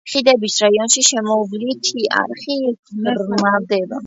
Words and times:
ხიდების 0.11 0.53
რაიონში 0.63 1.03
შემოვლითი 1.09 2.07
არხი 2.23 2.59
ღრმავდება. 3.05 3.99